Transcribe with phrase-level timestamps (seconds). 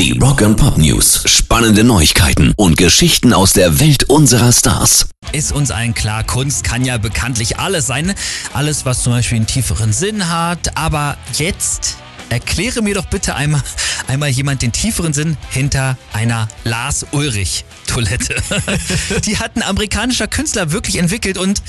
[0.00, 1.24] Die Rock and Pop News.
[1.26, 5.10] Spannende Neuigkeiten und Geschichten aus der Welt unserer Stars.
[5.32, 8.14] Ist uns allen klar, Kunst kann ja bekanntlich alles sein.
[8.54, 10.74] Alles, was zum Beispiel einen tieferen Sinn hat.
[10.78, 11.98] Aber jetzt
[12.30, 13.62] erkläre mir doch bitte einmal,
[14.08, 18.36] einmal jemand den tieferen Sinn hinter einer Lars Ulrich Toilette.
[19.26, 21.62] Die hat ein amerikanischer Künstler wirklich entwickelt und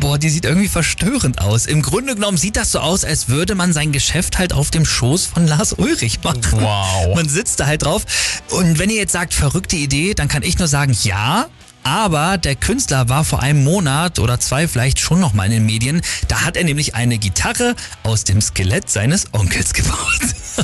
[0.00, 1.66] boah, die sieht irgendwie verstörend aus.
[1.66, 4.84] Im Grunde genommen sieht das so aus, als würde man sein Geschäft halt auf dem
[4.84, 6.42] Schoß von Lars Ulrich machen.
[6.52, 7.14] Wow.
[7.14, 8.04] Man sitzt da halt drauf.
[8.50, 11.46] Und wenn ihr jetzt sagt, verrückte Idee, dann kann ich nur sagen, ja.
[11.82, 15.66] Aber der Künstler war vor einem Monat oder zwei vielleicht schon noch mal in den
[15.66, 16.02] Medien.
[16.28, 20.20] Da hat er nämlich eine Gitarre aus dem Skelett seines Onkels gebaut.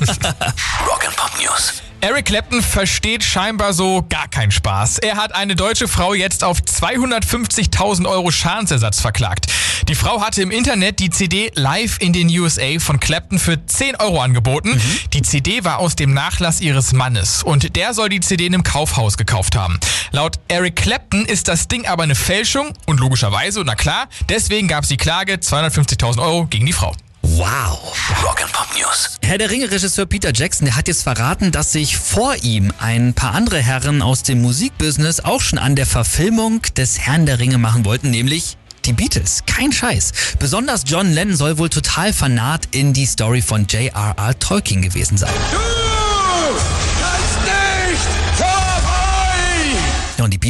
[0.86, 1.85] Rock and Pop News.
[2.06, 4.98] Eric Clapton versteht scheinbar so gar keinen Spaß.
[4.98, 9.46] Er hat eine deutsche Frau jetzt auf 250.000 Euro Schadensersatz verklagt.
[9.88, 13.96] Die Frau hatte im Internet die CD Live in den USA von Clapton für 10
[13.96, 14.80] Euro angeboten.
[15.14, 18.62] Die CD war aus dem Nachlass ihres Mannes und der soll die CD in einem
[18.62, 19.80] Kaufhaus gekauft haben.
[20.12, 24.84] Laut Eric Clapton ist das Ding aber eine Fälschung und logischerweise, na klar, deswegen gab
[24.84, 26.94] es die Klage 250.000 Euro gegen die Frau.
[27.36, 27.92] Wow.
[28.24, 29.18] Rock and Pop News.
[29.20, 33.34] Herr der Ringe-Regisseur Peter Jackson, der hat jetzt verraten, dass sich vor ihm ein paar
[33.34, 37.84] andere Herren aus dem Musikbusiness auch schon an der Verfilmung des Herrn der Ringe machen
[37.84, 38.56] wollten, nämlich
[38.86, 39.42] die Beatles.
[39.44, 40.12] Kein Scheiß.
[40.38, 44.38] Besonders John Lennon soll wohl total fanat in die Story von J.R.R.
[44.38, 45.34] Tolkien gewesen sein.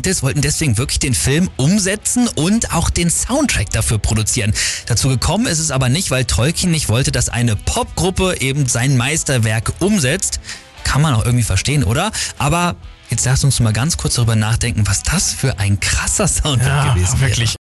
[0.07, 4.55] Ja, Beatles wollten deswegen wirklich den Film umsetzen und auch den Soundtrack dafür produzieren.
[4.87, 8.97] Dazu gekommen ist es aber nicht, weil Tolkien nicht wollte, dass eine Popgruppe eben sein
[8.97, 10.39] Meisterwerk umsetzt.
[10.85, 12.13] Kann man auch irgendwie verstehen, oder?
[12.39, 12.77] Aber
[13.11, 17.21] jetzt lasst uns mal ganz kurz darüber nachdenken, was das für ein krasser Soundtrack gewesen
[17.21, 17.31] wäre.
[17.31, 17.55] wirklich.